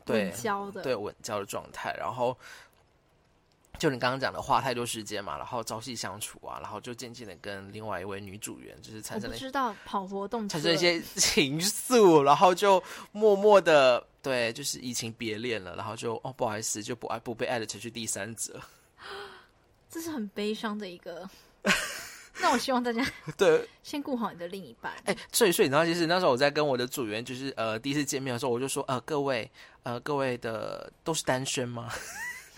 [0.04, 2.36] 对交的对稳交的状态，然后。
[3.82, 18.60] 就你刚刚讲的，花太多时间嘛，然后朝夕相处啊，然后就渐渐的跟另外一位女主员就是产生了，知道跑活动产生一些情愫，然后就默默的对，就是移情别恋了，然后就哦不好意思，就不爱不被爱的程序第三者，
[19.90, 21.28] 这是很悲伤的一个。
[22.40, 23.04] 那我希望大家
[23.36, 24.92] 对先顾好你的另一半。
[25.06, 29.50] 哎，所以所以你知道，其实那时候我在跟我的组员就是呃第一次见面的时候，我就说呃各位
[29.82, 31.90] 呃各位的都是单身吗？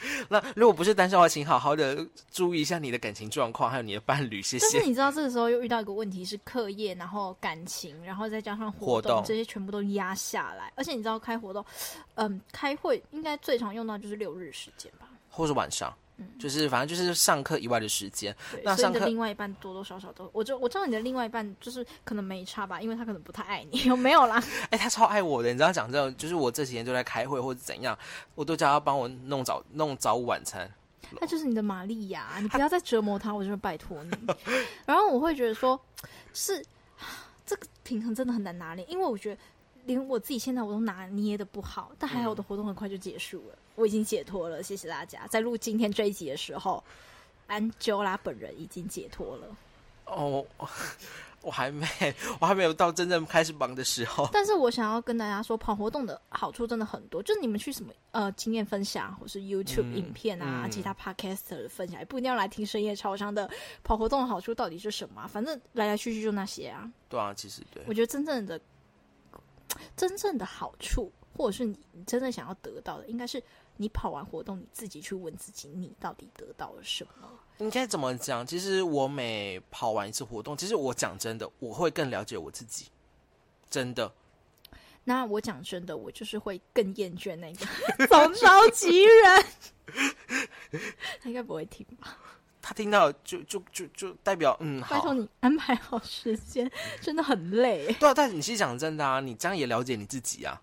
[0.29, 4.41] 那如果不是单身的话，请好好的注意一下你的感情状况，还有你的伴侣。
[4.43, 4.67] 谢谢。
[4.73, 10.73] 但是你知道，这个时候又遇到一个问题是课业，然后感情，然后再加上活动，这些全部都压下来。
[10.77, 11.65] 而且你知道，开活动，
[12.15, 15.95] 嗯，开会应该最常用到就是六日时间吧，或是晚上。
[16.39, 24.43] 就是反正就是上课以外的时间，那上课另外一半多多少少都，我就我知道你的另外一半就是可能没差吧，因为他可能不太爱你，有没有啦？
[24.71, 27.99] 哎，他超爱我的，你知道讲这种，就是我这几天都在开会或者怎样，
[28.35, 30.71] 我都叫他帮我弄早弄早午晚餐。
[31.19, 34.11] 他就是你的玛利亚，你不要再折磨他，我就是拜托你。
[34.87, 35.81] 然后我会觉得说，
[36.33, 36.65] 是
[37.45, 39.41] 这个平衡真的很难拿捏，因为我觉得。
[39.87, 45.27] 连我自己现在我都拿捏的不好，但还好我的活动很快就结束了，我已经解脱了，谢谢大家。
[45.27, 46.83] 在录今天这一集的时候，
[47.47, 49.57] 安吉拉本人已经解脱了。
[50.07, 50.45] 哦，
[51.41, 51.87] 我还没，
[52.41, 54.29] 我还没有到真正开始忙的时候。
[54.33, 63.51] 但是我想要跟大家说，跑活动的好处真的很多，就是你们去什么呃经验分享，或是 YouTube 影片啊，其他 Podcast 的分享，也不一定要来听深夜超商的
[63.83, 65.27] 跑活动的好处到底是什么？
[65.27, 66.91] 反正来来去去就那些啊。
[67.09, 68.61] 对啊，其实对，我觉得真正的。
[69.97, 73.43] 真正的好处，或者是你真正想要得到的，应该是
[73.77, 77.29] 你跑完活动，你自己去问自己，你到底得到了什么？
[77.59, 78.47] 应该怎么讲？
[78.47, 82.87] 其实我每跑完一次活动，其实我讲真的，我会更了解我自己。
[83.69, 84.13] 真的。
[85.05, 89.45] 那我讲真的，我就是会更厌倦那个总召集人。
[91.21, 92.17] 他应该不会听吧？
[92.63, 97.93] 他听到就就就就代表嗯，拜托你安排好时间，真的很累。
[98.01, 100.59] 对啊，但是你是讲真的啊，你这样也了解你自己啊。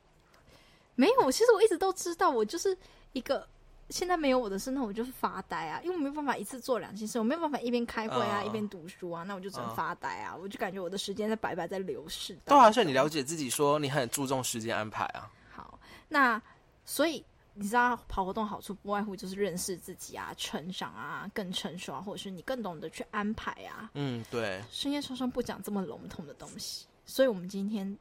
[0.95, 2.75] 没有，其实我一直都知道，我就是
[3.13, 3.47] 一个
[3.89, 12.37] 现在没有我的事，那我就是发呆啊，因为我没有办法一次做两件事，我没有办法一边开会啊，一边读书啊，那我就只能发呆啊，我就感觉我的时间在白白在流逝。
[12.45, 15.29] 对啊，所以你了解自己，说你很注重时间安排啊。
[15.49, 16.41] 好，那
[16.85, 17.23] 所以。
[17.53, 23.91] 你知道跑活动好处不外乎就是认识自己啊，成长啊，更成熟啊，或者是你更懂得去安排啊。
[23.93, 24.63] 嗯，对。
[24.71, 27.95] 深夜超商不讲这么笼统的东西，所以我们今天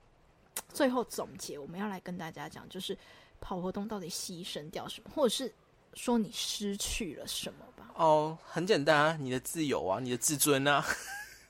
[0.68, 2.96] 最后总结，我们要来跟大家讲，就是
[3.40, 5.53] 跑活动到底牺牲掉什么，或者是
[5.94, 7.90] 说你失去了什么吧。
[7.94, 10.85] 哦，很简单啊，你的自由啊，你的自尊啊，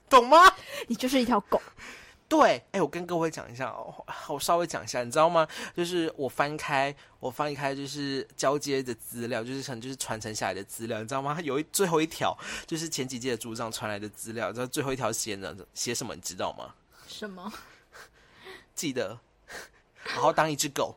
[0.09, 0.39] 懂吗？
[0.89, 1.61] 你就是一条狗。
[2.31, 3.93] 对，哎，我跟各位讲一下哦，
[4.29, 5.49] 我稍微讲一下，你知道吗？
[5.77, 11.41] 就是我翻开，我翻开就是交接的资料，就是可能就是传承下来的资料，你知道吗？
[11.43, 12.37] 有一最后一条
[12.69, 16.15] 就是前几届的组长传来的资料，知道最后一条写呢写什么？
[16.15, 16.73] 你知道吗？
[17.09, 17.53] 什么？
[18.77, 19.19] 记得
[19.99, 20.97] 好好当一只狗。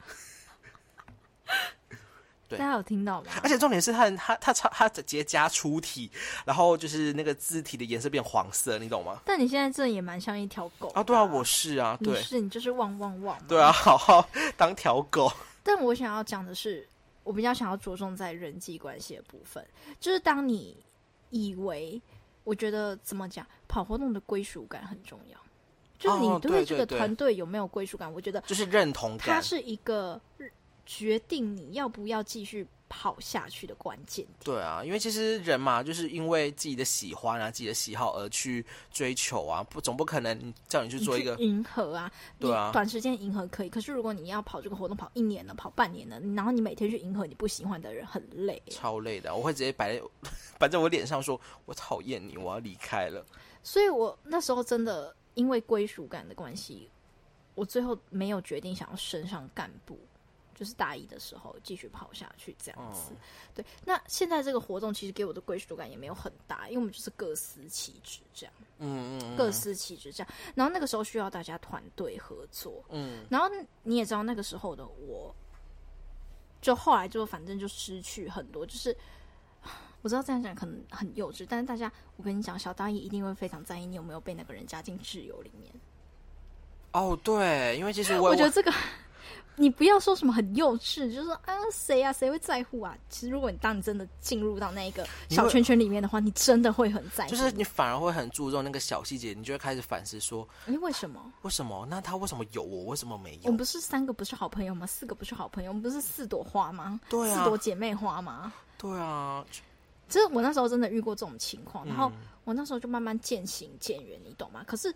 [2.58, 3.32] 大家有听到吗？
[3.42, 6.10] 而且重点是他他他超他直接加粗体，
[6.46, 9.22] 然后就是那个字体的颜色变黄色，你懂吗？
[9.26, 11.04] 但你现在这也蛮像一条狗啊！
[11.04, 13.38] 对啊，我是啊，你是你就是汪汪汪。
[13.48, 15.32] 对啊，好好当条狗。
[15.64, 16.88] 但我想要讲的是，
[17.24, 19.66] 我比较想要着重在人际关系的部分，
[20.00, 20.76] 就是当你
[21.30, 22.02] 以为，
[22.44, 25.40] 我觉得怎么讲，跑活动的归属感很重要，
[25.98, 28.12] 就是你对这个团队有没有归属感？
[28.12, 30.20] 我觉得就是认同感，它是一个。
[30.86, 34.26] 决定你要不要继续跑下去的关键。
[34.44, 42.12] 对啊，因为其实人嘛，就是因为自己的喜欢啊、自己的喜好而去追求啊，不总不可能叫你去做一个迎合啊。
[42.38, 49.34] 对啊，短时间迎合可以，可是如果你要跑这个活动跑一年了、跑半年了，然后你每天去迎合你不喜欢的人，很累，超累的。
[49.34, 50.00] 我会直接摆
[50.60, 53.26] 摆在我脸上说：“我讨厌你，我要离开了。”
[53.64, 56.90] 所以我那时候真的因为归属感的关系，
[57.56, 59.98] 我最后没有决定想要升上干部。
[60.56, 63.12] 就是大一的时候继续跑下去这样子，
[63.56, 63.66] 对。
[63.84, 70.34] 那现在这个活动其实给我的归属感也没有很大，因为我们就是各司其职这样，嗯嗯，各司其职这样。
[70.56, 73.26] 然后那个时候需要大家团队合作，嗯。
[73.30, 73.48] 然后
[73.82, 75.36] 你也知道那个时候的我，
[76.62, 78.96] 就后来就反正就失去很多，就是
[80.02, 85.74] 我知道这样讲可能很幼稚，但是大家我跟你讲，小大一一定会非常在意你有没有被那个人加进挚友里面。
[86.92, 88.72] 哦，对，因为其实我觉得这个。
[89.56, 92.98] 你不要说什么很幼稚，就是说啊，谁啊，谁会在乎啊？
[93.10, 97.30] 其实，如果你当你真的进入到那个小圈圈里面的话，你真的会很在乎。
[97.30, 101.22] 就是你反而会很注重那个小细节，你就会开始反思说：哎，为什么？
[101.44, 101.86] 为什么？
[101.90, 102.86] 那他为什么有我？
[102.86, 103.42] 为什么没有？
[103.44, 104.88] 我们不是三个不是好朋友吗？
[104.88, 105.70] 四个不是好朋友？
[105.70, 107.00] 我们不是四朵花吗？
[107.10, 108.52] 对啊，四朵姐妹花吗？
[108.78, 109.46] 对啊。
[110.10, 112.12] 其实我那时候真的遇过这种情况，然后
[112.44, 114.64] 我那时候就慢慢渐行渐远，你懂吗？
[114.66, 114.94] 可是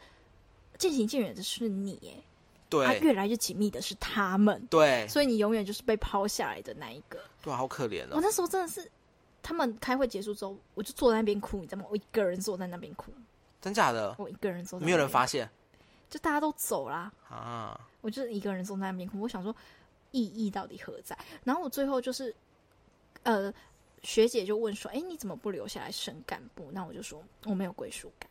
[0.77, 2.23] 渐行渐远的是你，哎。
[2.69, 8.09] 对，越来越紧密的是他们，对，所以你永远就是被抛下来的那一个，对，好可怜哦。
[8.13, 8.89] 我那时候真的是，
[9.41, 11.87] 他们开会结束之后，我就坐在那边哭，你知道吗？
[11.89, 13.11] 我一个人坐在那边哭，
[13.61, 14.13] 真假的？
[14.19, 15.49] 我一个人坐在，没有人发现，
[16.09, 17.79] 就大家都走啦啊！
[18.01, 19.55] 我就是一个人坐在那边哭，我想说
[20.11, 21.17] 意义到底何在？
[21.43, 22.35] 然后我最后就是，
[23.23, 23.53] 呃，
[24.03, 28.29] 学姐就问说：“哎，你怎么不留下来升干部？”那我就说：“我没有归属感，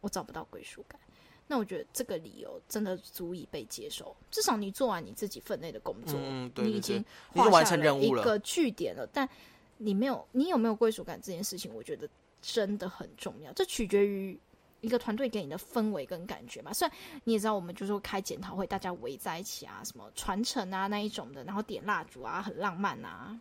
[0.00, 0.98] 我找不到归属感。”
[1.48, 6.18] 那我觉得这个理由真的足以被接受，至少你做完你自己分内的工作，
[6.56, 7.04] 你已经
[7.34, 9.08] 完成任务了，一个据点了。
[9.12, 9.28] 但
[9.76, 12.08] 你没有，你有没有归属感这件事情，我觉得
[12.42, 13.52] 真的很重要。
[13.52, 14.36] 这取决于
[14.80, 16.72] 一个团队给你的氛围跟感觉嘛。
[16.72, 23.38] 虽然你也知道，我们就是开检讨会，大家围在一起啊，什么传承啊那一种的，然后点蜡烛啊，很浪漫啊，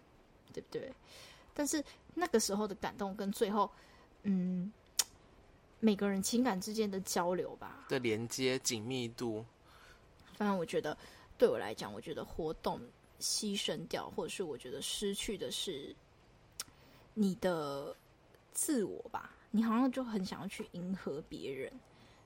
[0.54, 0.94] 对不对？
[1.56, 3.68] 但是那个时候的感动跟最后，
[4.22, 4.72] 嗯。
[5.86, 9.46] 每个人情感之间的交流吧，的连接紧密度。
[10.36, 10.98] 反正我觉得，
[11.38, 12.82] 对我来讲，我觉得活动
[13.20, 15.96] 牺牲掉，或者是我觉得失去的是
[17.14, 17.96] 你的
[18.52, 19.36] 自我吧。
[19.52, 21.72] 你好像就很想要去迎合别人，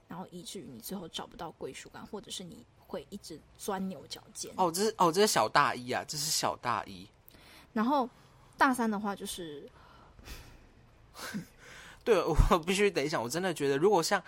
[0.07, 4.53] 然后以至于你最后找不到归属感，或者是你会一直钻牛角尖。
[4.55, 7.05] 哦，这是哦，这是小大一啊，这是小大一。
[7.73, 8.09] 然后
[8.57, 9.69] 大三的话就是。
[12.03, 14.21] 对，我必须得讲，我真的觉得，如果像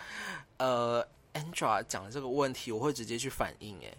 [0.58, 3.76] 呃 Angela 讲的这个问题，我会直接去反应。
[3.78, 3.92] 哎，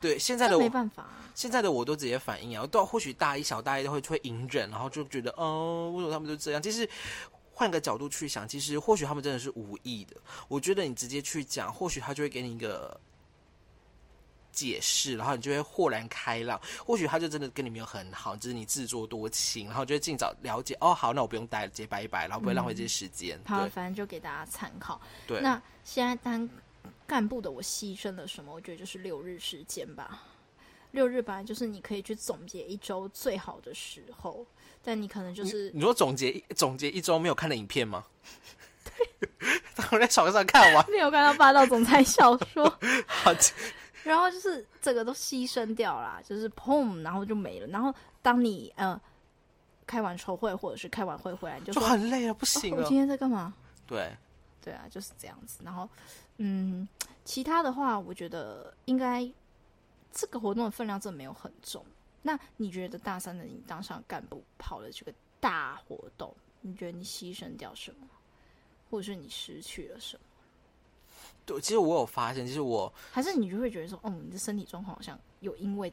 [0.00, 2.66] 对，现在的没办法，现在的我都直接反应啊。
[2.66, 6.60] 到或许大一小大一都会会隐忍，然后就觉得，哦，为什么他们就这样？
[6.60, 6.88] 其实
[7.54, 10.16] 换个角度去想，其实或许他们真的是无意的。
[10.48, 13.00] 我觉得你直接去讲，或许他就会给你一个。
[14.66, 16.60] 解释，然后你就会豁然开朗。
[16.84, 20.76] 或许他就真的跟你没有很好，只是你自作多情，然后就会尽早了解。
[20.80, 23.38] 哦，好，那我不用待了，直接拜一拜，然后不会浪费这些时间。
[23.46, 25.00] 好，反正就给大家参考。
[25.26, 26.48] 对，那现在当
[27.06, 28.52] 干部的我牺牲了什么？
[28.52, 30.24] 我觉得就是六日时间吧。
[30.90, 34.46] 六日本来就是你可以去总结一周最好的时候，
[34.82, 38.04] 但你可能就是你说总结总结一周没有看的影片吗？
[38.84, 39.28] 对，
[39.92, 42.64] 我在床上看完， 没有看到霸道总裁小说。
[43.06, 43.32] 好。
[44.08, 47.66] 然后就是整个都牺牲掉了，就是砰，然后就没了。
[47.66, 48.98] 然后当你呃
[49.86, 52.82] 开完筹会或者是开完会回来，你就就很累了，不行了。
[52.82, 53.52] 我今天在干嘛？
[53.86, 54.10] 对，
[54.62, 55.60] 对啊，就是这样子。
[55.62, 55.86] 然后
[56.38, 56.88] 嗯，
[57.26, 59.30] 其他的话，我觉得应该
[60.10, 61.84] 这个活动的分量真的没有很重。
[62.22, 68.08] 那你觉得大三的你当上干部跑了这个大活动，你觉得你牺牲掉什么，
[68.90, 70.22] 或者是你失去了什么？
[71.48, 75.90] 对，其实我有发现，其实我还是你就会觉得说，哦，你的身体状况好像有因为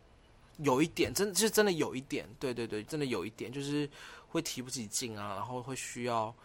[0.57, 3.89] 有一点，真是真的有一点，对对对，真的有一点，就是
[4.27, 6.35] 会提不起劲啊，然后会需要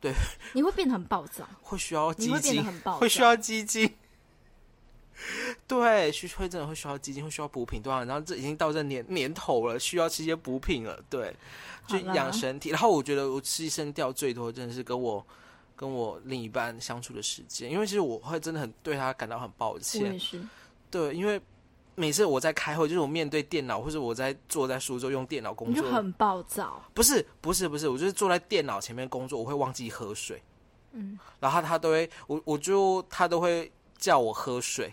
[0.00, 0.10] 对
[0.54, 3.94] 你会变得很暴躁，会需要基金，很暴躁，会需要基金。
[5.66, 8.04] 对，需会真的会需要基金，会需要补品，对啊。
[8.04, 11.34] 然后这已经到这年年头了，需要吃一些补品了，对，
[11.86, 12.68] 就养身体。
[12.70, 15.26] 然后我觉得我牺牲掉最多，真的是跟我
[15.76, 20.18] 跟我另一半相处的时间，因为其实我会真的很对他感到很抱歉
[20.90, 21.40] 对，因为
[21.94, 30.42] 每次我在开会，就是我面对电脑，或者我在坐在书桌用电脑工作，你就很暴躁，不是不是不是，我就是坐在电脑前面工作，我会忘记喝水，
[30.92, 34.92] 嗯，然后他他都会，我我就他都会叫我喝水，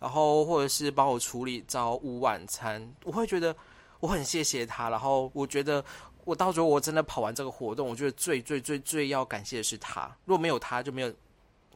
[0.00, 3.54] 然后或者是帮我处理早午晚餐，我会觉得
[4.00, 5.82] 我很谢谢他，然后我觉得
[6.24, 11.14] 我到时候我真的跑完这个活动，我觉得最最最最要感谢的是他，如果没有他，就没有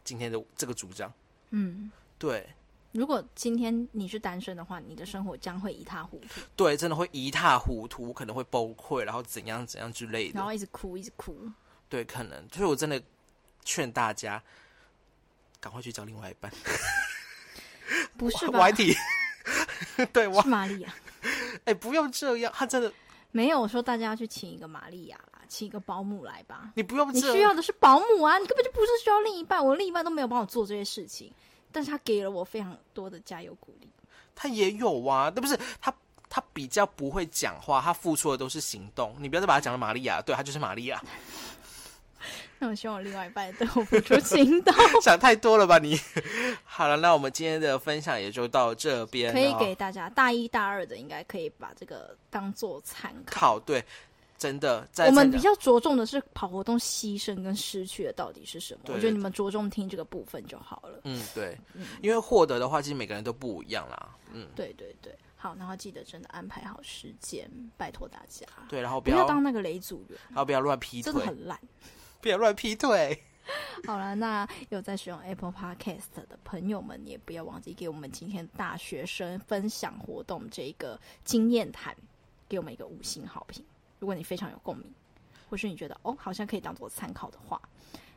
[0.03, 1.12] 今天的这个主张，
[1.51, 1.90] 嗯。
[2.18, 2.49] 对
[2.90, 11.49] 如果今天你是单身的话，你的生活将会一塌糊涂，对，真的会一塌糊涂，可能会崩溃，然后怎样怎样之类的然的，后一直哭，一直哭。
[11.88, 13.01] 对，可能，所以我真的
[13.62, 14.42] 劝大家
[15.61, 16.51] 赶快去找另外一半。
[18.16, 18.59] 不是吧？
[18.59, 18.94] 歪体，
[20.12, 20.92] 对我是玛利亚？
[21.66, 22.92] 哎、不用这样，他真的，
[23.31, 26.72] 没有我说大家要去请一个玛利亚啦，请一个保姆来吧。
[26.74, 29.64] 你不用你，需要的是保姆啊，你根本就不是需要另一半。
[29.64, 31.33] 我另一半都没有帮我做这些事情，
[31.70, 33.89] 但是他给了我非常多的加油鼓励。
[34.35, 35.93] 他也有啊，那不是他，
[36.29, 39.14] 他比较不会讲话，他付出的都是行动。
[39.18, 41.03] 你不要再把他讲成玛利亚，对他就是玛利亚，
[42.61, 45.98] 那我希望我另外一半对我付出行动， 想太多了吧你？
[46.64, 53.54] 好了，那我们今天的分享也就到这边，可以给大家大一大二的应该可以把这个当做参考。
[53.54, 53.84] 考对，
[54.36, 58.80] 真的在我们比较着重的是跑活动牺牲跟失去的到底是什么？
[58.88, 61.00] 我觉得你们着重听这个部分就好了。
[61.04, 71.59] 嗯对嗯，因为获得的话，其实每个人都不一样啦，嗯对对对，好，然后记得真的安排好时间，拜托大家，对，然后不要，不要当那个雷组员，然后不要乱劈腿，真的很烂。
[72.23, 73.23] 不要乱劈腿。
[73.87, 81.97] 好了，那有在使用 Apple Podcast 的朋友们，也不要忘记给我们今天大学生分享活动这个经验谈，
[82.49, 83.64] 给我们一个五星好评。
[83.99, 84.93] 如果你非常有共鸣，
[85.49, 87.59] 或是你觉得哦好像可以当做参考的话，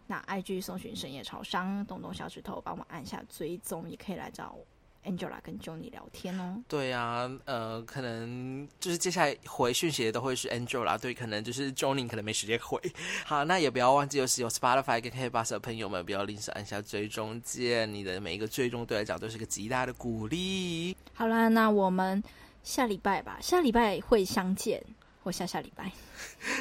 [0.05, 4.65] 那 IG 搜寻深夜超商，动动小指头帮我按下追踪，也可以来找我
[5.03, 6.61] Angela 跟 Johnny 聊天哦。
[6.67, 12.79] 对啊、呃，可能就是接下来回讯息的都会是 Angela，对，可能就是 Johnny 可能没时间回。
[13.25, 20.95] 好，那也不要忘记就是有 Spotify 跟 K Bus 的朋友们，不要吝啬按下追踪键，你的每一个追踪对来讲都是个极大的鼓励。
[21.13, 22.23] 好啦，那我们
[22.63, 24.83] 下礼拜吧，下礼拜会相见，
[25.23, 25.91] 或下下礼拜。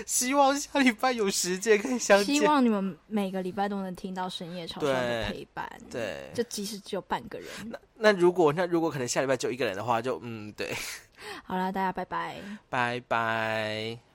[0.07, 2.35] 希望下礼拜有时间可以相见。
[2.35, 5.71] 希望你们每个礼拜都能听到深夜超商的陪伴。
[5.91, 7.49] 对，就即使只有半个人。
[7.97, 10.75] 那如果那如果可能下礼拜就一个人的话，就嗯对，
[11.45, 12.37] 好啦，大家拜拜。
[12.69, 14.10] 拜拜。